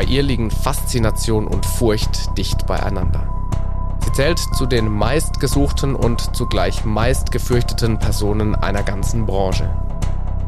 [0.00, 3.28] Bei ihr liegen Faszination und Furcht dicht beieinander.
[4.02, 9.68] Sie zählt zu den meistgesuchten und zugleich meistgefürchteten Personen einer ganzen Branche.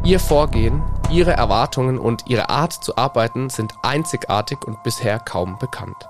[0.04, 6.08] Ihr Vorgehen, ihre Erwartungen und ihre Art zu arbeiten sind einzigartig und bisher kaum bekannt.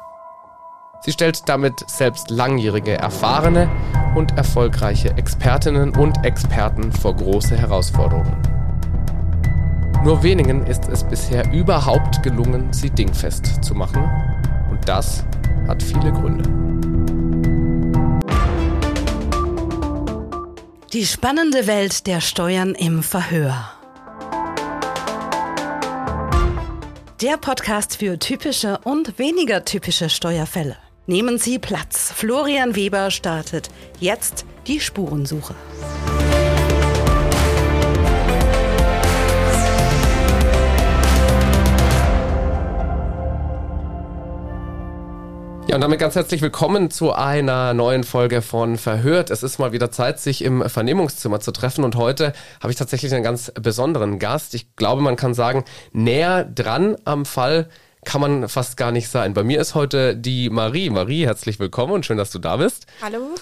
[1.00, 3.68] Sie stellt damit selbst langjährige, erfahrene
[4.14, 8.52] und erfolgreiche Expertinnen und Experten vor große Herausforderungen.
[10.05, 14.02] Nur wenigen ist es bisher überhaupt gelungen, sie dingfest zu machen.
[14.69, 15.24] Und das
[15.69, 16.43] hat viele Gründe.
[20.93, 23.70] Die spannende Welt der Steuern im Verhör.
[27.21, 30.77] Der Podcast für typische und weniger typische Steuerfälle.
[31.07, 32.12] Nehmen Sie Platz.
[32.12, 33.69] Florian Weber startet
[34.01, 35.55] jetzt die Spurensuche.
[45.73, 49.30] Ja, und damit ganz herzlich willkommen zu einer neuen Folge von Verhört.
[49.30, 53.14] Es ist mal wieder Zeit, sich im Vernehmungszimmer zu treffen und heute habe ich tatsächlich
[53.14, 54.54] einen ganz besonderen Gast.
[54.54, 57.70] Ich glaube, man kann sagen, näher dran am Fall
[58.04, 59.32] kann man fast gar nicht sein.
[59.32, 60.90] Bei mir ist heute die Marie.
[60.90, 62.84] Marie, herzlich willkommen und schön, dass du da bist.
[63.01, 63.34] Hallo.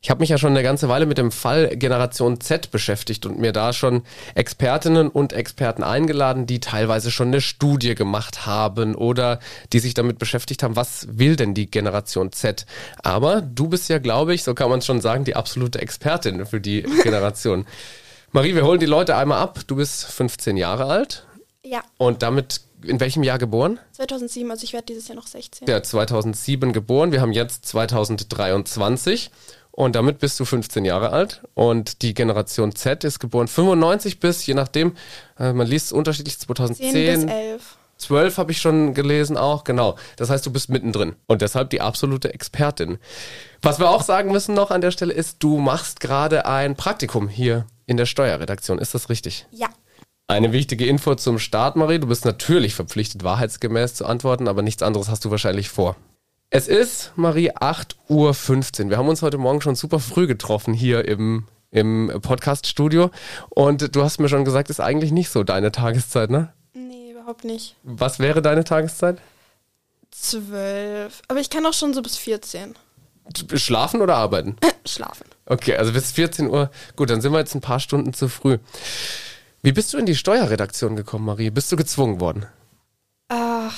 [0.00, 3.38] Ich habe mich ja schon eine ganze Weile mit dem Fall Generation Z beschäftigt und
[3.38, 4.02] mir da schon
[4.34, 9.40] Expertinnen und Experten eingeladen, die teilweise schon eine Studie gemacht haben oder
[9.72, 12.66] die sich damit beschäftigt haben, was will denn die Generation Z.
[13.02, 16.46] Aber du bist ja, glaube ich, so kann man es schon sagen, die absolute Expertin
[16.46, 17.66] für die Generation.
[18.32, 19.60] Marie, wir holen die Leute einmal ab.
[19.66, 21.26] Du bist 15 Jahre alt.
[21.64, 21.82] Ja.
[21.96, 23.78] Und damit in welchem Jahr geboren?
[23.92, 25.66] 2007, also ich werde dieses Jahr noch 16.
[25.68, 27.12] Ja, 2007 geboren.
[27.12, 29.30] Wir haben jetzt 2023
[29.76, 31.42] und damit bist du 15 Jahre alt.
[31.52, 34.96] Und die Generation Z ist geboren 95 bis, je nachdem,
[35.38, 36.92] äh, man liest es unterschiedlich, 2010.
[36.92, 37.76] 10 bis 11.
[37.98, 39.96] 12 habe ich schon gelesen auch, genau.
[40.16, 42.98] Das heißt, du bist mittendrin und deshalb die absolute Expertin.
[43.60, 47.28] Was wir auch sagen müssen noch an der Stelle ist, du machst gerade ein Praktikum
[47.28, 48.78] hier in der Steuerredaktion.
[48.78, 49.46] Ist das richtig?
[49.50, 49.68] Ja.
[50.26, 51.98] Eine wichtige Info zum Start, Marie.
[51.98, 55.96] Du bist natürlich verpflichtet, wahrheitsgemäß zu antworten, aber nichts anderes hast du wahrscheinlich vor.
[56.50, 58.90] Es ist, Marie, 8.15 Uhr.
[58.90, 63.10] Wir haben uns heute Morgen schon super früh getroffen hier im, im Podcast-Studio.
[63.50, 66.52] Und du hast mir schon gesagt, ist eigentlich nicht so deine Tageszeit, ne?
[66.72, 67.74] Nee, überhaupt nicht.
[67.82, 69.18] Was wäre deine Tageszeit?
[70.12, 71.22] 12.
[71.26, 72.76] Aber ich kann auch schon so bis 14.
[73.54, 74.56] Schlafen oder arbeiten?
[74.86, 75.26] Schlafen.
[75.46, 76.70] Okay, also bis 14 Uhr.
[76.94, 78.58] Gut, dann sind wir jetzt ein paar Stunden zu früh.
[79.62, 81.50] Wie bist du in die Steuerredaktion gekommen, Marie?
[81.50, 82.46] Bist du gezwungen worden?
[83.28, 83.76] Ach,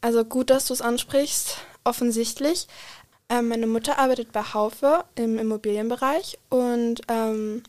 [0.00, 1.58] also gut, dass du es ansprichst.
[1.86, 2.66] Offensichtlich.
[3.28, 7.62] Ähm, meine Mutter arbeitet bei Haufe im Immobilienbereich und ähm,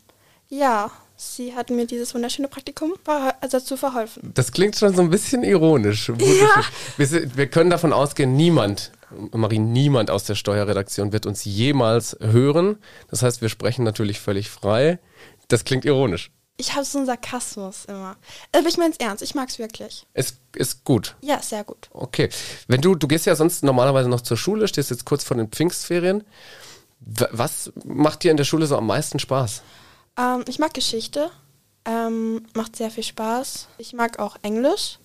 [0.48, 2.94] ja, sie hat mir dieses wunderschöne Praktikum
[3.40, 4.32] also dazu verholfen.
[4.34, 6.08] Das klingt schon so ein bisschen ironisch.
[6.08, 6.64] Ja.
[6.96, 8.92] Wir, wir können davon ausgehen, niemand,
[9.32, 12.78] Marie, niemand aus der Steuerredaktion wird uns jemals hören.
[13.10, 14.98] Das heißt, wir sprechen natürlich völlig frei.
[15.48, 16.30] Das klingt ironisch.
[16.60, 18.16] Ich habe so einen Sarkasmus immer.
[18.52, 20.06] Aber ich meine es ernst, ich mag es wirklich.
[20.12, 21.14] Es ist gut.
[21.20, 21.88] Ja, sehr gut.
[21.92, 22.28] Okay.
[22.66, 25.48] Wenn du, du gehst ja sonst normalerweise noch zur Schule, stehst jetzt kurz vor den
[25.48, 26.24] Pfingstferien.
[27.00, 29.62] Was macht dir in der Schule so am meisten Spaß?
[30.18, 31.30] Ähm, ich mag Geschichte.
[31.84, 33.68] Ähm, macht sehr viel Spaß.
[33.78, 34.98] Ich mag auch Englisch.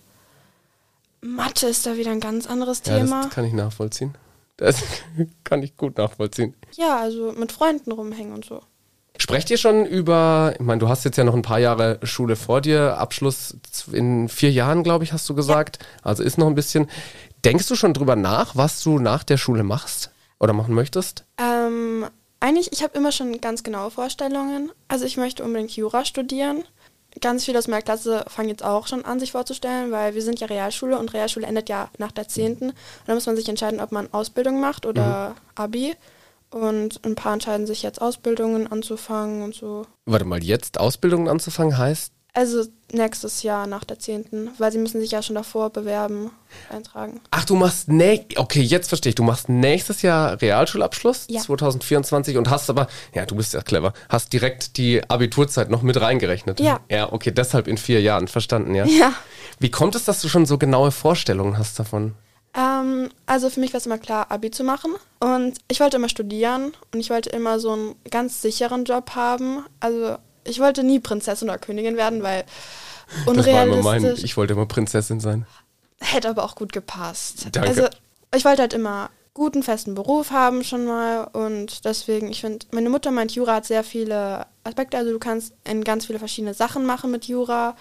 [1.21, 3.23] Mathe ist da wieder ein ganz anderes Ja, Thema.
[3.23, 4.15] das kann ich nachvollziehen.
[4.57, 4.81] Das
[5.43, 6.55] kann ich gut nachvollziehen.
[6.73, 8.61] Ja, also mit Freunden rumhängen und so.
[9.23, 12.35] Sprecht ihr schon über, ich meine, du hast jetzt ja noch ein paar Jahre Schule
[12.35, 13.55] vor dir, Abschluss
[13.89, 15.79] in vier Jahren, glaube ich, hast du gesagt.
[16.01, 16.89] Also ist noch ein bisschen.
[17.45, 21.23] Denkst du schon drüber nach, was du nach der Schule machst oder machen möchtest?
[21.37, 22.05] Ähm,
[22.41, 24.73] eigentlich, ich habe immer schon ganz genaue Vorstellungen.
[24.89, 26.65] Also ich möchte unbedingt Jura studieren.
[27.21, 30.41] Ganz viele aus meiner Klasse fangen jetzt auch schon an, sich vorzustellen, weil wir sind
[30.41, 32.57] ja Realschule und Realschule endet ja nach der 10.
[32.57, 32.73] Und
[33.07, 35.95] da muss man sich entscheiden, ob man Ausbildung macht oder Abi.
[36.53, 39.87] Und ein paar entscheiden sich jetzt Ausbildungen anzufangen und so.
[40.05, 45.01] Warte mal, jetzt Ausbildungen anzufangen heißt, Also nächstes Jahr nach der 10., weil sie müssen
[45.01, 46.29] sich ja schon davor bewerben,
[46.71, 47.21] eintragen.
[47.31, 51.41] ach, du machst, ne okay, jetzt verstehe ich, du machst nächstes Jahr Realschulabschluss Ja.
[51.41, 55.99] 2024 und hast aber, ja, du bist ja clever, hast direkt die Abiturzeit noch mit
[55.99, 56.59] reingerechnet.
[56.59, 56.81] Ja.
[56.89, 58.85] Ja, okay, deshalb in vier Jahren, verstanden, ja.
[58.85, 59.13] Ja.
[59.59, 62.13] Wie kommt es, dass du schon so genaue Vorstellungen hast davon?
[62.55, 64.93] Ähm, also für mich war es immer klar, Abi zu machen.
[65.19, 69.65] Und ich wollte immer studieren und ich wollte immer so einen ganz sicheren Job haben.
[69.79, 72.43] Also ich wollte nie Prinzessin oder Königin werden, weil
[73.25, 74.23] Das war immer mein, unrealistisch.
[74.23, 75.45] ich wollte immer Prinzessin sein.
[75.99, 77.47] Hätte aber auch gut gepasst.
[77.51, 77.69] Danke.
[77.69, 77.87] Also
[78.35, 82.89] ich wollte halt immer guten, festen Beruf haben schon mal und deswegen, ich finde, meine
[82.91, 86.85] Mutter meint, Jura hat sehr viele Aspekte, also du kannst in ganz viele verschiedene Sachen
[86.85, 87.75] machen mit Jura,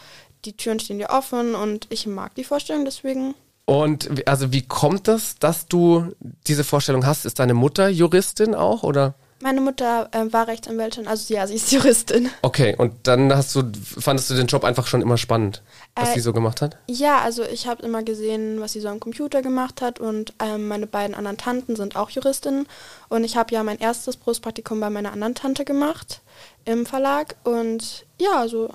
[0.46, 3.34] die Türen stehen dir offen und ich mag die Vorstellung, deswegen
[3.64, 6.12] Und also wie kommt das, dass du
[6.46, 7.24] diese Vorstellung hast?
[7.24, 9.14] Ist deine Mutter Juristin auch oder?
[9.40, 12.30] Meine Mutter äh, war Rechtsanwältin, also ja, sie ist Juristin.
[12.42, 13.64] Okay, und dann hast du,
[13.98, 15.62] fandest du den Job einfach schon immer spannend,
[15.96, 16.78] was Äh, sie so gemacht hat?
[16.86, 20.68] Ja, also ich habe immer gesehen, was sie so am Computer gemacht hat und ähm,
[20.68, 22.68] meine beiden anderen Tanten sind auch Juristinnen
[23.08, 26.22] und ich habe ja mein erstes Berufspraktikum bei meiner anderen Tante gemacht
[26.64, 28.72] im Verlag und ja, also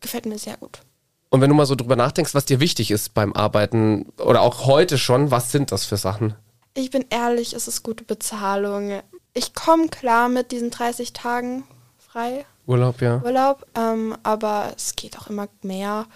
[0.00, 0.82] gefällt mir sehr gut.
[1.30, 4.66] Und wenn du mal so drüber nachdenkst, was dir wichtig ist beim Arbeiten oder auch
[4.66, 6.34] heute schon, was sind das für Sachen?
[6.74, 9.00] Ich bin ehrlich, es ist gute Bezahlung.
[9.32, 11.64] Ich komme klar mit diesen 30 Tagen
[11.98, 13.22] frei Urlaub, ja.
[13.24, 16.06] Urlaub, ähm, aber es geht auch immer mehr.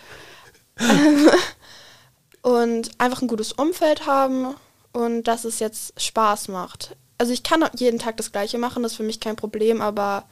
[2.43, 4.55] und einfach ein gutes Umfeld haben
[4.93, 6.97] und dass es jetzt Spaß macht.
[7.19, 10.25] Also ich kann jeden Tag das gleiche machen, das ist für mich kein Problem, aber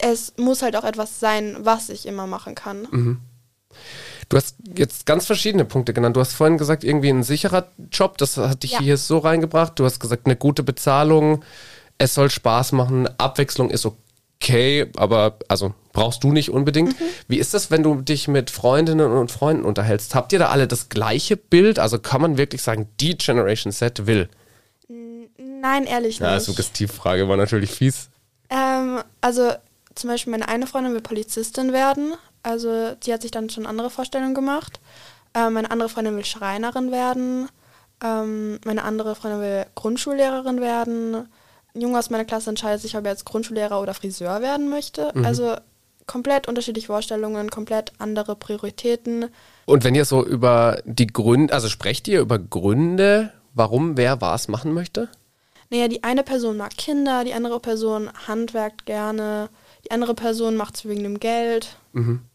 [0.00, 2.88] es muss halt auch etwas sein, was ich immer machen kann.
[4.28, 6.16] Du hast jetzt ganz verschiedene Punkte genannt.
[6.16, 8.80] Du hast vorhin gesagt, irgendwie ein sicherer Job, das hat dich Ja.
[8.80, 9.78] hier so reingebracht.
[9.78, 11.42] Du hast gesagt, eine gute Bezahlung,
[11.98, 16.94] es soll Spaß machen, Abwechslung ist okay, aber also brauchst du nicht unbedingt.
[17.28, 20.14] Wie ist das, wenn du dich mit Freundinnen und Freunden unterhältst?
[20.14, 21.78] Habt ihr da alle das gleiche Bild?
[21.78, 24.28] Also kann man wirklich sagen, die Generation Z will?
[25.38, 26.44] Nein, ehrlich Ja, nicht.
[26.44, 28.08] Suggestivfrage war natürlich fies.
[28.48, 29.52] Ähm, also
[29.94, 32.14] zum Beispiel meine eine Freundin will Polizistin werden.
[32.42, 34.80] Also die hat sich dann schon andere Vorstellungen gemacht.
[35.34, 37.48] Ähm, meine andere Freundin will Schreinerin werden.
[38.02, 41.28] Ähm, meine andere Freundin will Grundschullehrerin werden.
[41.74, 45.14] Ein Junge aus meiner Klasse entscheidet sich, ob er jetzt Grundschullehrer oder Friseur werden möchte.
[45.24, 45.54] Also
[46.10, 49.26] komplett unterschiedliche Vorstellungen, komplett andere Prioritäten.
[49.66, 54.48] Und wenn ihr so über die Gründe, also sprecht ihr über Gründe, warum wer was
[54.48, 55.08] machen möchte?
[55.70, 59.50] Naja, die eine Person mag Kinder, die andere Person handwerkt gerne,
[59.84, 61.76] die andere Person macht es wegen dem Geld.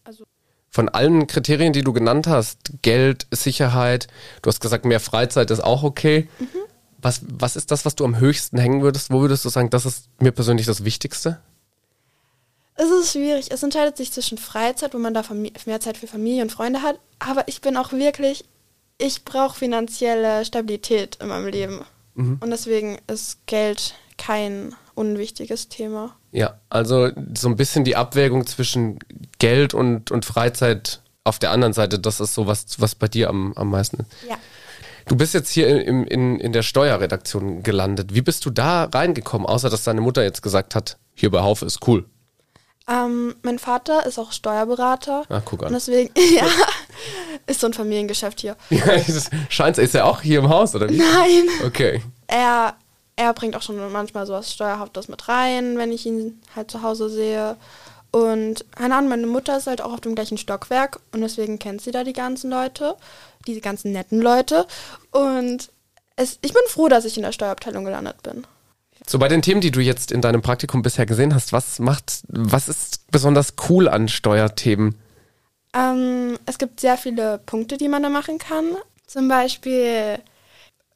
[0.04, 0.24] Also
[0.70, 4.08] Von allen Kriterien, die du genannt hast, Geld, Sicherheit,
[4.42, 6.28] du hast gesagt, mehr Freizeit ist auch okay.
[7.00, 9.10] Was, was ist das, was du am höchsten hängen würdest?
[9.10, 11.40] Wo würdest du sagen, das ist mir persönlich das Wichtigste?
[12.74, 13.50] Es ist schwierig.
[13.50, 15.22] Es entscheidet sich zwischen Freizeit, wo man da
[15.64, 16.98] mehr Zeit für Familie und Freunde hat.
[17.18, 18.44] Aber ich bin auch wirklich,
[18.98, 21.80] ich brauche finanzielle Stabilität in meinem Leben.
[22.40, 26.16] Und deswegen ist Geld kein unwichtiges Thema.
[26.36, 28.98] Ja, also so ein bisschen die Abwägung zwischen
[29.38, 33.30] Geld und, und Freizeit auf der anderen Seite, das ist so was, was bei dir
[33.30, 34.08] am, am meisten ist.
[34.28, 34.36] Ja.
[35.06, 38.14] Du bist jetzt hier in, in, in der Steuerredaktion gelandet.
[38.14, 41.64] Wie bist du da reingekommen, außer dass deine Mutter jetzt gesagt hat, hier bei Haufe
[41.64, 42.04] ist cool?
[42.86, 45.24] Ähm, mein Vater ist auch Steuerberater.
[45.30, 45.68] Ah, guck an.
[45.68, 46.44] Und deswegen, ja,
[47.46, 48.56] ist so ein Familiengeschäft hier.
[48.68, 48.84] Ja,
[49.48, 50.98] scheint, ist er auch hier im Haus, oder wie?
[50.98, 51.48] Nein.
[51.64, 52.02] Okay.
[52.26, 52.76] Er,
[53.16, 57.08] er bringt auch schon manchmal sowas Steuerhaftes mit rein, wenn ich ihn halt zu Hause
[57.08, 57.56] sehe.
[58.10, 61.82] Und keine Ahnung, meine Mutter ist halt auch auf dem gleichen Stockwerk und deswegen kennt
[61.82, 62.96] sie da die ganzen Leute,
[63.46, 64.66] diese ganzen netten Leute.
[65.10, 65.70] Und
[66.16, 68.46] es, ich bin froh, dass ich in der Steuerabteilung gelandet bin.
[69.06, 72.22] So bei den Themen, die du jetzt in deinem Praktikum bisher gesehen hast, was macht,
[72.28, 74.94] was ist besonders cool an Steuerthemen?
[75.74, 78.64] Ähm, es gibt sehr viele Punkte, die man da machen kann.
[79.06, 80.18] Zum Beispiel,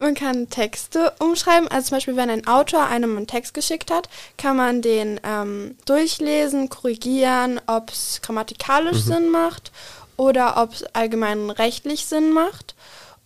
[0.01, 1.69] man kann Texte umschreiben.
[1.69, 5.77] Also zum Beispiel, wenn ein Autor einem einen Text geschickt hat, kann man den ähm,
[5.85, 9.71] durchlesen, korrigieren, ob es grammatikalisch Sinn macht
[10.17, 12.75] oder ob es allgemein rechtlich Sinn macht.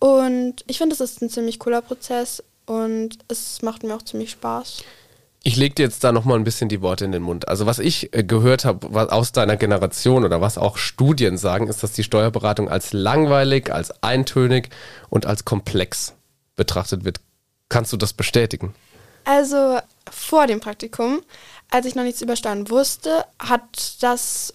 [0.00, 4.32] Und ich finde, es ist ein ziemlich cooler Prozess und es macht mir auch ziemlich
[4.32, 4.82] Spaß.
[5.46, 7.48] Ich leg dir jetzt da nochmal ein bisschen die Worte in den Mund.
[7.48, 11.82] Also was ich äh, gehört habe aus deiner Generation oder was auch Studien sagen, ist,
[11.82, 14.70] dass die Steuerberatung als langweilig, als eintönig
[15.10, 16.14] und als komplex
[16.56, 17.20] betrachtet wird.
[17.68, 18.74] Kannst du das bestätigen?
[19.24, 19.78] Also
[20.10, 21.22] vor dem Praktikum,
[21.70, 24.54] als ich noch nichts über Steuern wusste, hat das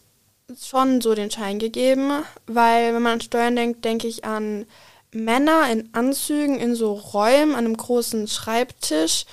[0.58, 4.66] schon so den Schein gegeben, weil wenn man an Steuern denkt, denke ich an
[5.12, 9.26] Männer in Anzügen in so Räumen an einem großen Schreibtisch,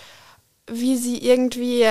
[0.67, 1.87] wie sie irgendwie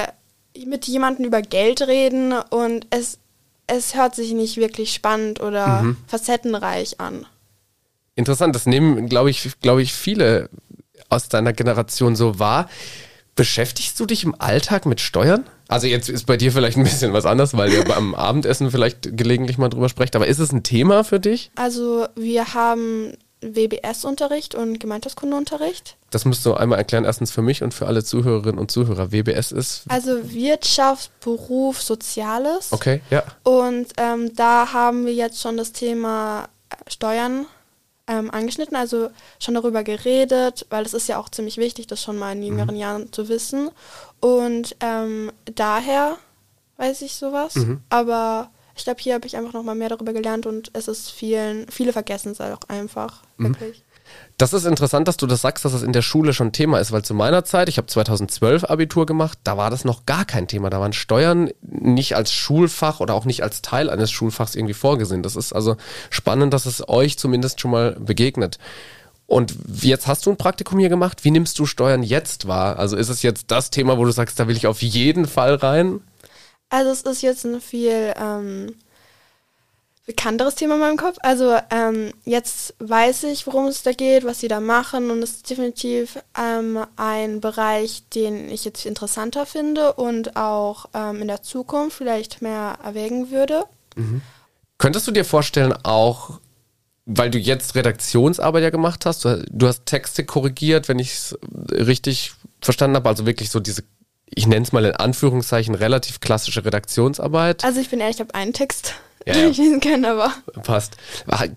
[0.66, 3.20] mit jemandem über Geld reden und es,
[3.68, 7.26] es hört sich nicht wirklich spannend oder facettenreich an.
[8.16, 10.50] Interessant, das nehmen, glaube ich, glaube ich, viele
[11.10, 12.70] aus deiner Generation so wahr.
[13.36, 15.44] Beschäftigst du dich im Alltag mit Steuern?
[15.68, 19.18] Also jetzt ist bei dir vielleicht ein bisschen was anders, weil ihr beim Abendessen vielleicht
[19.18, 21.52] gelegentlich mal drüber sprecht, aber ist es ein Thema für dich?
[21.56, 25.98] Also wir haben WBS-Unterricht und Gemeinschaftskundeunterricht.
[26.10, 29.12] Das musst du einmal erklären, erstens für mich und für alle Zuhörerinnen und Zuhörer.
[29.12, 29.84] WBS ist.
[29.90, 32.72] Also Wirtschaft, Beruf, Soziales.
[32.72, 33.24] Okay, ja.
[33.44, 36.48] Und ähm, da haben wir jetzt schon das Thema
[36.88, 37.46] Steuern
[38.08, 39.10] ähm, angeschnitten, also
[39.40, 42.76] schon darüber geredet, weil es ist ja auch ziemlich wichtig, das schon mal in jüngeren
[42.76, 43.70] Jahren zu wissen.
[44.20, 46.18] Und ähm, daher
[46.78, 47.56] weiß ich sowas.
[47.90, 51.10] Aber ich glaube, hier habe ich einfach noch mal mehr darüber gelernt und es ist
[51.10, 53.84] vielen, viele vergessen es halt auch einfach, wirklich.
[54.38, 56.92] Das ist interessant, dass du das sagst, dass das in der Schule schon Thema ist,
[56.92, 60.48] weil zu meiner Zeit, ich habe 2012 Abitur gemacht, da war das noch gar kein
[60.48, 60.70] Thema.
[60.70, 65.24] Da waren Steuern nicht als Schulfach oder auch nicht als Teil eines Schulfachs irgendwie vorgesehen.
[65.24, 65.78] Das ist also
[66.10, 68.60] spannend, dass es euch zumindest schon mal begegnet.
[69.28, 71.24] Und jetzt hast du ein Praktikum hier gemacht.
[71.24, 72.78] Wie nimmst du Steuern jetzt wahr?
[72.78, 75.56] Also ist es jetzt das Thema, wo du sagst, da will ich auf jeden Fall
[75.56, 76.02] rein?
[76.70, 78.76] Also es ist jetzt ein viel ähm,
[80.06, 81.18] bekannteres Thema in meinem Kopf.
[81.22, 85.32] Also ähm, jetzt weiß ich, worum es da geht, was sie da machen und es
[85.32, 91.42] ist definitiv ähm, ein Bereich, den ich jetzt interessanter finde und auch ähm, in der
[91.42, 93.64] Zukunft vielleicht mehr erwägen würde.
[93.96, 94.22] Mhm.
[94.78, 96.40] Könntest du dir vorstellen, auch
[97.08, 101.38] weil du jetzt Redaktionsarbeit ja gemacht hast, du, du hast Texte korrigiert, wenn ich es
[101.72, 103.84] richtig verstanden habe, also wirklich so diese
[104.28, 107.64] ich nenne es mal in Anführungszeichen relativ klassische Redaktionsarbeit.
[107.64, 109.50] Also ich bin ehrlich, ich habe einen Text ja, ja.
[109.50, 110.34] ich lesen kann, aber.
[110.64, 110.98] Passt.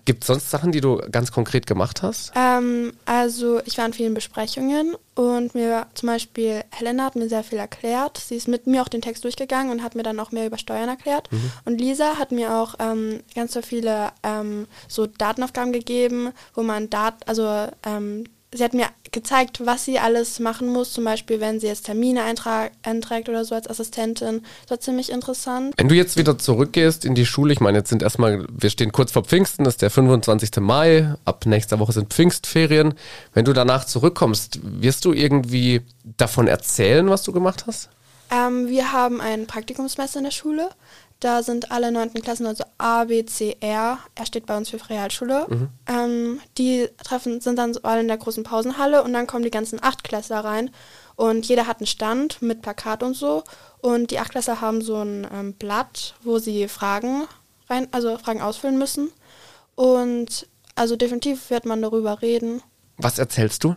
[0.05, 2.31] Gibt es sonst Sachen, die du ganz konkret gemacht hast?
[2.35, 7.43] Ähm, also ich war in vielen Besprechungen und mir zum Beispiel Helena hat mir sehr
[7.43, 8.17] viel erklärt.
[8.17, 10.57] Sie ist mit mir auch den Text durchgegangen und hat mir dann auch mehr über
[10.57, 11.31] Steuern erklärt.
[11.31, 11.51] Mhm.
[11.65, 16.89] Und Lisa hat mir auch ähm, ganz so viele ähm, so Datenaufgaben gegeben, wo man
[16.89, 21.59] Dat also ähm, sie hat mir gezeigt, was sie alles machen muss, zum Beispiel wenn
[21.59, 24.43] sie jetzt Termine einträgt oder so als Assistentin.
[24.63, 25.73] Das war ziemlich interessant.
[25.77, 28.91] Wenn du jetzt wieder zurückgehst in die Schule, ich meine, jetzt sind erstmal, wir stehen
[28.91, 30.57] kurz vor Pfingsten, das ist der 25.
[30.59, 32.93] Mai, ab nächster Woche sind Pfingstferien.
[33.33, 35.81] Wenn du danach zurückkommst, wirst du irgendwie
[36.17, 37.89] davon erzählen, was du gemacht hast?
[38.31, 40.69] Ähm, wir haben ein Praktikumsmesser in der Schule.
[41.19, 43.99] Da sind alle neunten Klassen, also A, B, C, R.
[44.15, 45.47] Er steht bei uns für Realschule.
[45.49, 45.69] Mhm.
[45.85, 49.83] Ähm, die treffen, sind dann alle in der großen Pausenhalle und dann kommen die ganzen
[49.83, 50.71] Achtklässler rein.
[51.17, 53.43] Und jeder hat einen Stand mit Plakat und so.
[53.81, 57.27] Und die Achtklässler haben so ein ähm, Blatt, wo sie Fragen
[57.69, 59.11] rein, also Fragen ausfüllen müssen.
[59.75, 62.61] Und also definitiv wird man darüber reden.
[62.95, 63.75] Was erzählst du?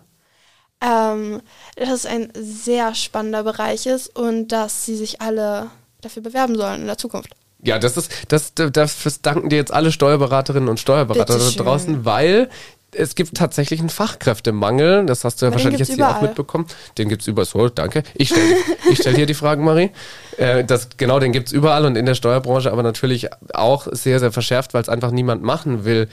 [0.81, 1.43] Ähm,
[1.75, 5.71] dass es ein sehr spannender Bereich ist und dass sie sich alle
[6.03, 7.35] dafür bewerben sollen in der Zukunft.
[7.65, 12.51] Ja, das ist, das, das danken dir jetzt alle Steuerberaterinnen und Steuerberater da draußen, weil
[12.95, 15.07] es gibt tatsächlich einen Fachkräftemangel.
[15.07, 16.13] Das hast du ja Aber wahrscheinlich jetzt überall.
[16.13, 16.67] hier auch mitbekommen.
[16.99, 17.47] Den gibt es überall.
[17.47, 18.03] So, danke.
[18.15, 18.57] Ich stelle
[18.91, 19.91] ich stell hier die Fragen, Marie.
[20.37, 24.21] Äh, das, genau, den gibt es überall und in der Steuerbranche, aber natürlich auch sehr,
[24.21, 26.09] sehr verschärft, weil es einfach niemand machen will.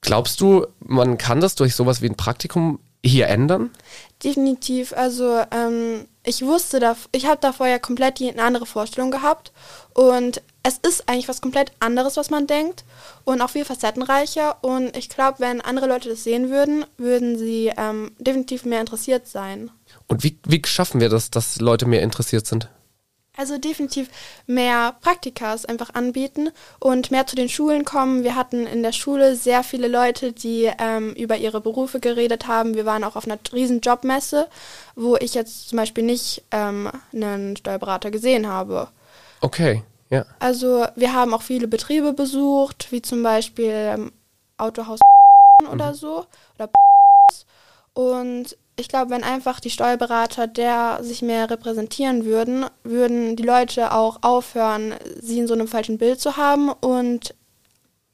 [0.00, 3.70] Glaubst du, man kann das durch sowas wie ein Praktikum hier ändern?
[4.22, 4.92] Definitiv.
[4.92, 9.52] Also ähm, ich wusste, da, ich habe da vorher komplett eine andere Vorstellung gehabt
[9.94, 12.84] und es ist eigentlich was komplett anderes, was man denkt
[13.24, 17.72] und auch viel facettenreicher und ich glaube, wenn andere Leute das sehen würden, würden sie
[17.76, 19.70] ähm, definitiv mehr interessiert sein.
[20.06, 22.68] Und wie, wie schaffen wir das, dass Leute mehr interessiert sind?
[23.34, 24.10] Also definitiv
[24.46, 28.24] mehr Praktikas einfach anbieten und mehr zu den Schulen kommen.
[28.24, 32.74] Wir hatten in der Schule sehr viele Leute, die ähm, über ihre Berufe geredet haben.
[32.74, 34.48] Wir waren auch auf einer riesen Jobmesse,
[34.96, 38.88] wo ich jetzt zum Beispiel nicht ähm, einen Steuerberater gesehen habe.
[39.40, 40.26] Okay, ja.
[40.38, 44.12] Also wir haben auch viele Betriebe besucht, wie zum Beispiel ähm,
[44.58, 45.00] Autohaus
[45.70, 45.94] oder mhm.
[45.94, 46.68] so oder
[47.94, 53.92] und ich glaube, wenn einfach die Steuerberater der sich mehr repräsentieren würden, würden die Leute
[53.92, 57.34] auch aufhören, sie in so einem falschen Bild zu haben und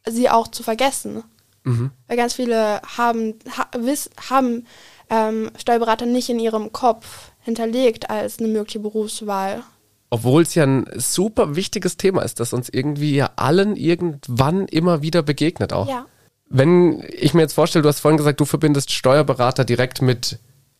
[0.06, 1.24] sie auch zu vergessen.
[1.64, 1.90] Mhm.
[2.06, 4.66] Weil ganz viele haben, ha, wiss, haben
[5.08, 9.62] ähm, Steuerberater nicht in ihrem Kopf hinterlegt als eine mögliche Berufswahl.
[10.10, 15.00] Obwohl es ja ein super wichtiges Thema ist, das uns irgendwie ja allen irgendwann immer
[15.00, 15.88] wieder begegnet auch.
[15.88, 16.04] Ja.
[16.50, 20.38] Wenn ich mir jetzt vorstelle, du hast vorhin gesagt, du verbindest Steuerberater direkt mit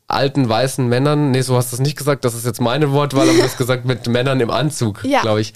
[0.09, 1.31] alten weißen Männern.
[1.31, 3.59] Nee, so hast du es nicht gesagt, das ist jetzt meine Wortwahl, aber du hast
[3.59, 5.21] gesagt mit Männern im Anzug, ja.
[5.21, 5.55] glaube ich.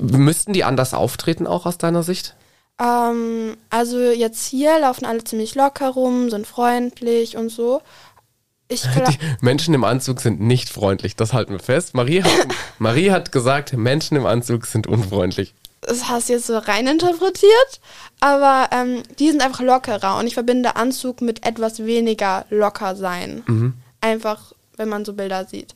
[0.00, 2.36] Müssten die anders auftreten auch aus deiner Sicht?
[2.80, 7.82] Ähm, also jetzt hier laufen alle ziemlich locker rum, sind freundlich und so.
[8.70, 11.94] die Menschen im Anzug sind nicht freundlich, das halten wir fest.
[11.94, 12.30] Marie hat,
[12.78, 15.54] Marie hat gesagt, Menschen im Anzug sind unfreundlich
[15.86, 17.80] das hast du jetzt so rein interpretiert,
[18.20, 23.42] aber ähm, die sind einfach lockerer und ich verbinde Anzug mit etwas weniger locker sein.
[23.46, 23.74] Mhm.
[24.00, 25.74] Einfach, wenn man so Bilder sieht.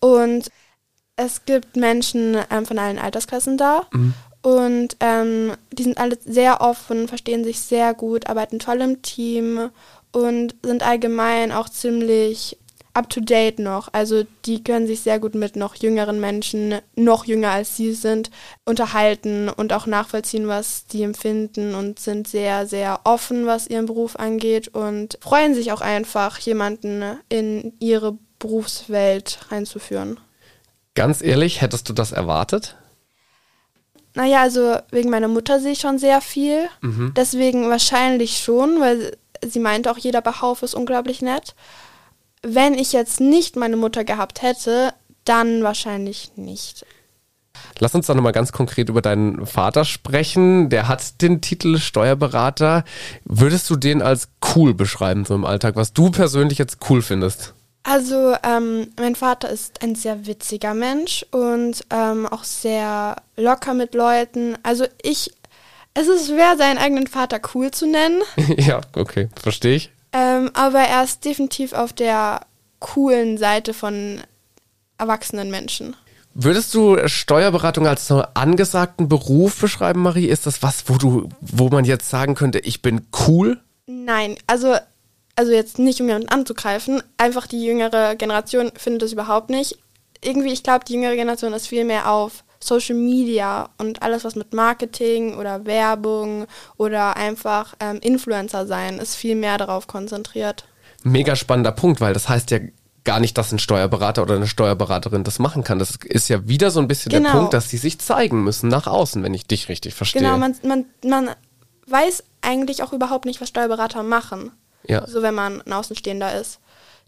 [0.00, 0.50] Und
[1.16, 4.14] es gibt Menschen ähm, von allen Altersklassen da mhm.
[4.42, 9.70] und ähm, die sind alle sehr offen, verstehen sich sehr gut, arbeiten toll im Team
[10.12, 12.58] und sind allgemein auch ziemlich
[12.94, 13.88] up-to-date noch.
[13.92, 18.30] Also die können sich sehr gut mit noch jüngeren Menschen, noch jünger als sie sind,
[18.64, 24.16] unterhalten und auch nachvollziehen, was die empfinden und sind sehr, sehr offen, was ihren Beruf
[24.16, 30.20] angeht und freuen sich auch einfach, jemanden in ihre Berufswelt reinzuführen.
[30.94, 32.76] Ganz ehrlich, hättest du das erwartet?
[34.14, 36.68] Naja, also wegen meiner Mutter sehe ich schon sehr viel.
[36.82, 37.14] Mhm.
[37.16, 41.54] Deswegen wahrscheinlich schon, weil sie meinte auch, jeder bei Haufe ist unglaublich nett.
[42.42, 44.92] Wenn ich jetzt nicht meine Mutter gehabt hätte,
[45.24, 46.84] dann wahrscheinlich nicht.
[47.78, 50.68] Lass uns doch nochmal ganz konkret über deinen Vater sprechen.
[50.68, 52.84] Der hat den Titel Steuerberater.
[53.24, 57.54] Würdest du den als cool beschreiben, so im Alltag, was du persönlich jetzt cool findest?
[57.84, 63.94] Also, ähm, mein Vater ist ein sehr witziger Mensch und ähm, auch sehr locker mit
[63.94, 64.56] Leuten.
[64.62, 65.32] Also, ich,
[65.94, 68.22] es ist schwer, seinen eigenen Vater cool zu nennen.
[68.56, 69.90] ja, okay, verstehe ich.
[70.12, 72.42] Ähm, aber er ist definitiv auf der
[72.80, 74.20] coolen Seite von
[74.98, 75.96] erwachsenen Menschen.
[76.34, 80.26] Würdest du Steuerberatung als so angesagten Beruf beschreiben, Marie?
[80.26, 83.60] Ist das was, wo du, wo man jetzt sagen könnte, ich bin cool?
[83.86, 84.76] Nein, also,
[85.36, 87.02] also jetzt nicht, um jemanden anzugreifen.
[87.18, 89.78] Einfach die jüngere Generation findet das überhaupt nicht.
[90.24, 94.36] Irgendwie, ich glaube, die jüngere Generation ist viel mehr auf Social Media und alles, was
[94.36, 100.64] mit Marketing oder Werbung oder einfach ähm, Influencer sein, ist viel mehr darauf konzentriert.
[101.02, 102.60] Mega spannender Punkt, weil das heißt ja
[103.04, 105.78] gar nicht, dass ein Steuerberater oder eine Steuerberaterin das machen kann.
[105.78, 107.30] Das ist ja wieder so ein bisschen genau.
[107.32, 110.22] der Punkt, dass sie sich zeigen müssen nach außen, wenn ich dich richtig verstehe.
[110.22, 111.30] Genau, man, man, man
[111.86, 114.52] weiß eigentlich auch überhaupt nicht, was Steuerberater machen.
[114.86, 115.06] Ja.
[115.06, 116.60] So wenn man ein Außenstehender ist.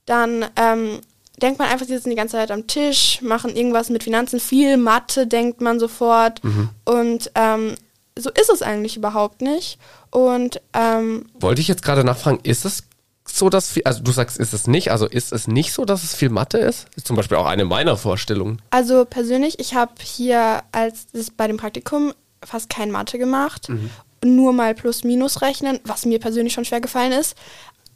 [0.06, 1.00] Dann ähm,
[1.40, 4.76] denkt man einfach, sie sitzen die ganze Zeit am Tisch, machen irgendwas mit Finanzen, viel
[4.76, 6.42] Mathe denkt man sofort.
[6.44, 6.70] Mhm.
[6.84, 7.74] Und ähm,
[8.18, 9.78] so ist es eigentlich überhaupt nicht.
[10.10, 12.84] Und ähm, wollte ich jetzt gerade nachfragen, ist es
[13.26, 16.04] so, dass viel, also du sagst, ist es nicht, also ist es nicht so, dass
[16.04, 16.86] es viel Mathe ist?
[16.94, 18.60] Ist zum Beispiel auch eine meiner Vorstellungen.
[18.70, 22.12] Also persönlich, ich habe hier als bei dem Praktikum
[22.44, 23.90] fast kein Mathe gemacht, mhm.
[24.24, 27.34] nur mal plus minus rechnen, was mir persönlich schon schwer gefallen ist,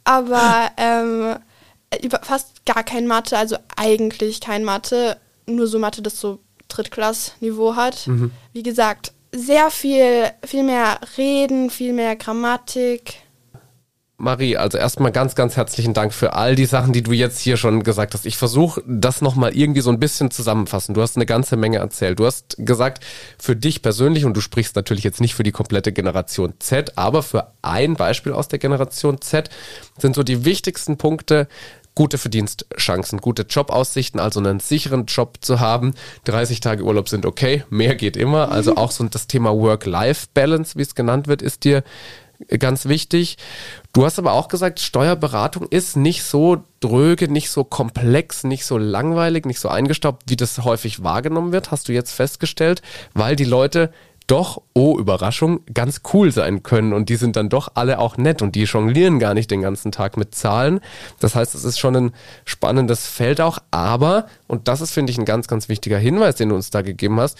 [0.03, 1.35] aber ähm,
[2.21, 8.07] fast gar kein Mathe, also eigentlich kein Mathe, nur so Mathe, das so Drittklassniveau hat.
[8.07, 8.31] Mhm.
[8.53, 13.15] Wie gesagt, sehr viel, viel mehr Reden, viel mehr Grammatik
[14.19, 17.55] Marie, also erstmal ganz, ganz herzlichen Dank für all die Sachen, die du jetzt hier
[17.55, 18.25] schon gesagt hast.
[18.25, 20.93] Ich versuche das nochmal irgendwie so ein bisschen zusammenfassen.
[20.93, 22.19] Du hast eine ganze Menge erzählt.
[22.19, 23.01] Du hast gesagt,
[23.37, 27.23] für dich persönlich, und du sprichst natürlich jetzt nicht für die komplette Generation Z, aber
[27.23, 29.49] für ein Beispiel aus der Generation Z
[29.97, 31.47] sind so die wichtigsten Punkte,
[31.95, 35.93] gute Verdienstchancen, gute Jobaussichten, also einen sicheren Job zu haben.
[36.25, 38.51] 30 Tage Urlaub sind okay, mehr geht immer.
[38.51, 41.83] Also auch so das Thema Work-Life-Balance, wie es genannt wird, ist dir
[42.57, 43.37] ganz wichtig.
[43.91, 48.77] Du hast aber auch gesagt, Steuerberatung ist nicht so dröge, nicht so komplex, nicht so
[48.77, 52.81] langweilig, nicht so eingestaubt, wie das häufig wahrgenommen wird, hast du jetzt festgestellt,
[53.13, 53.91] weil die Leute
[54.29, 58.41] doch, oh Überraschung, ganz cool sein können und die sind dann doch alle auch nett
[58.41, 60.81] und die jonglieren gar nicht den ganzen Tag mit Zahlen.
[61.19, 62.11] Das heißt, es ist schon ein
[62.45, 66.49] spannendes Feld auch, aber, und das ist, finde ich, ein ganz, ganz wichtiger Hinweis, den
[66.49, 67.37] du uns da gegeben hast,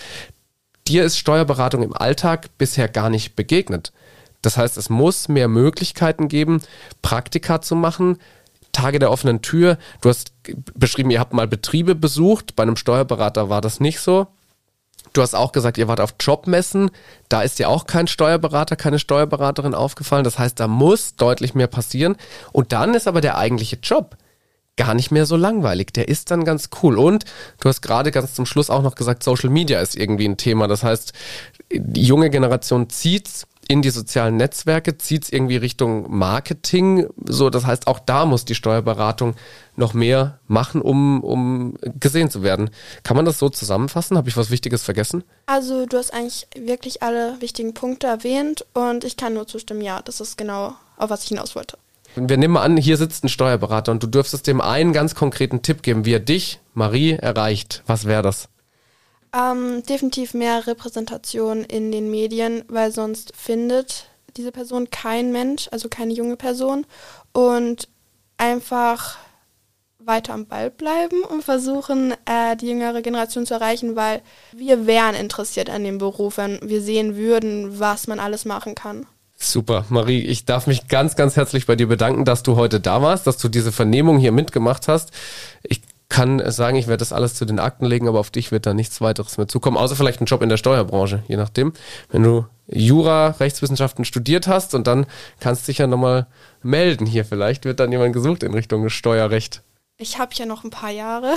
[0.88, 3.93] dir ist Steuerberatung im Alltag bisher gar nicht begegnet.
[4.41, 6.62] Das heißt, es muss mehr Möglichkeiten geben,
[7.02, 8.17] Praktika zu machen.
[8.71, 9.78] Tage der offenen Tür.
[10.02, 10.32] Du hast
[10.73, 12.56] beschrieben, ihr habt mal Betriebe besucht.
[12.56, 14.28] Bei einem Steuerberater war das nicht so.
[15.13, 16.91] Du hast auch gesagt, ihr wart auf Jobmessen.
[17.30, 20.24] Da ist dir auch kein Steuerberater, keine Steuerberaterin aufgefallen.
[20.24, 22.15] Das heißt, da muss deutlich mehr passieren.
[22.52, 24.17] Und dann ist aber der eigentliche Job
[24.78, 25.91] gar nicht mehr so langweilig.
[25.93, 26.98] Der ist dann ganz cool.
[26.98, 27.26] Und
[27.60, 30.67] du hast gerade ganz zum Schluss auch noch gesagt, Social Media ist irgendwie ein Thema.
[30.67, 31.13] Das heißt,
[31.72, 37.08] die junge Generation zieht's in die sozialen Netzwerke, zieht es irgendwie Richtung Marketing.
[37.24, 39.36] So, das heißt, auch da muss die Steuerberatung
[39.76, 42.72] noch mehr machen, um, um gesehen zu werden.
[43.04, 44.18] Kann man das so zusammenfassen?
[44.18, 45.24] Habe ich was Wichtiges vergessen?
[45.46, 50.02] Also du hast eigentlich wirklich alle wichtigen Punkte erwähnt und ich kann nur zustimmen, ja,
[50.02, 51.78] das ist genau, auf was ich hinaus wollte.
[52.16, 55.62] Wir nehmen mal an, hier sitzt ein Steuerberater und du dürftest dem einen ganz konkreten
[55.62, 57.84] Tipp geben, wie er dich, Marie, erreicht.
[57.86, 58.50] Was wäre das?
[59.34, 65.89] Ähm, definitiv mehr Repräsentation in den Medien, weil sonst findet diese Person kein Mensch, also
[65.89, 66.86] keine junge Person.
[67.32, 67.88] Und
[68.38, 69.18] einfach
[70.00, 74.22] weiter am Ball bleiben und versuchen, äh, die jüngere Generation zu erreichen, weil
[74.54, 79.06] wir wären interessiert an dem Beruf, wenn wir sehen würden, was man alles machen kann.
[79.42, 83.02] Super, Marie, ich darf mich ganz, ganz herzlich bei dir bedanken, dass du heute da
[83.02, 85.12] warst, dass du diese Vernehmung hier mitgemacht hast.
[85.63, 88.65] Ich kann sagen, ich werde das alles zu den Akten legen, aber auf dich wird
[88.65, 91.74] da nichts weiteres mehr zukommen, außer vielleicht ein Job in der Steuerbranche, je nachdem.
[92.10, 95.06] Wenn du Jura, Rechtswissenschaften studiert hast und dann
[95.39, 96.28] kannst du dich ja nochmal
[96.62, 97.26] melden hier.
[97.26, 99.63] Vielleicht wird dann jemand gesucht in Richtung Steuerrecht.
[99.98, 101.36] Ich habe ja noch ein paar Jahre.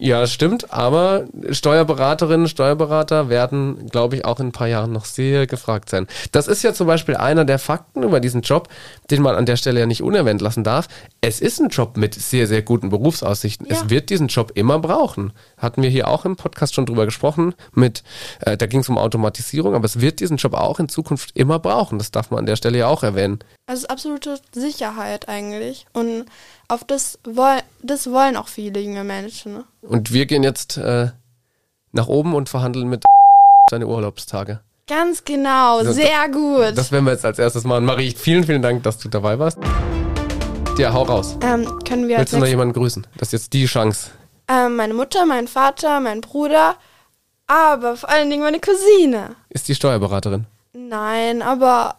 [0.00, 5.04] Ja, das stimmt, aber Steuerberaterinnen, Steuerberater werden, glaube ich, auch in ein paar Jahren noch
[5.04, 6.06] sehr gefragt sein.
[6.30, 8.68] Das ist ja zum Beispiel einer der Fakten über diesen Job,
[9.10, 10.86] den man an der Stelle ja nicht unerwähnt lassen darf.
[11.20, 13.66] Es ist ein Job mit sehr, sehr guten Berufsaussichten.
[13.66, 13.74] Ja.
[13.74, 15.32] Es wird diesen Job immer brauchen.
[15.56, 18.04] Hatten wir hier auch im Podcast schon drüber gesprochen, mit,
[18.42, 21.58] äh, da ging es um Automatisierung, aber es wird diesen Job auch in Zukunft immer
[21.58, 21.98] brauchen.
[21.98, 23.40] Das darf man an der Stelle ja auch erwähnen.
[23.66, 25.86] Also absolute Sicherheit eigentlich.
[25.92, 26.26] Und
[26.68, 29.54] auf das, woll das wollen auch viele junge Menschen.
[29.54, 29.64] Ne?
[29.82, 31.10] Und wir gehen jetzt äh,
[31.92, 33.04] nach oben und verhandeln mit
[33.70, 34.60] deine Urlaubstage.
[34.86, 36.76] Ganz genau, Das- sehr gut.
[36.76, 37.84] Das werden wir jetzt als erstes machen.
[37.84, 39.58] Marie, vielen, vielen Dank, dass du dabei warst.
[40.78, 41.36] Ja, hau raus.
[41.42, 43.06] ähm, können wir Willst du noch jemanden grüßen?
[43.16, 44.10] Das ist jetzt die Chance.
[44.46, 46.76] ähm, meine Mutter, mein Vater, mein Bruder,
[47.48, 49.34] aber vor allen Dingen meine Cousine.
[49.48, 50.46] Ist die Steuerberaterin.
[50.72, 51.96] Nein, aber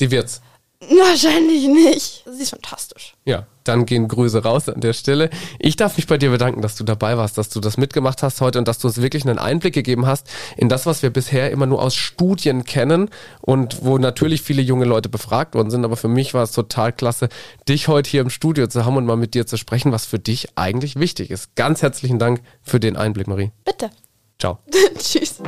[0.00, 0.42] Die wird's.
[0.80, 2.24] wahrscheinlich nicht.
[2.30, 3.14] Sie ist fantastisch.
[3.24, 5.30] Ja, dann gehen Grüße raus an der Stelle.
[5.58, 8.40] Ich darf mich bei dir bedanken, dass du dabei warst, dass du das mitgemacht hast
[8.40, 11.50] heute und dass du uns wirklich einen Einblick gegeben hast in das, was wir bisher
[11.50, 15.84] immer nur aus Studien kennen und wo natürlich viele junge Leute befragt worden sind.
[15.84, 17.28] Aber für mich war es total klasse,
[17.68, 20.18] dich heute hier im Studio zu haben und mal mit dir zu sprechen, was für
[20.18, 21.54] dich eigentlich wichtig ist.
[21.56, 23.50] Ganz herzlichen Dank für den Einblick, Marie.
[23.64, 23.90] Bitte.
[24.38, 24.58] Ciao.
[24.98, 25.40] Tschüss.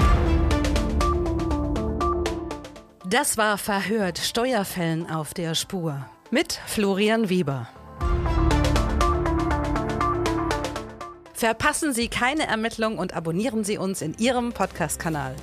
[3.08, 7.68] Das war Verhört Steuerfällen auf der Spur mit Florian Weber.
[11.42, 15.34] Verpassen Sie keine Ermittlung und abonnieren Sie uns in Ihrem Podcast-Kanal.